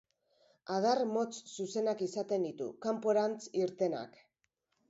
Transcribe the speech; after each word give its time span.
Adar 0.75 1.01
motz 1.17 1.33
zuzenak 1.57 2.01
izaten 2.07 2.49
ditu, 2.49 2.71
kanporantz 2.87 3.39
irtenak. 3.63 4.19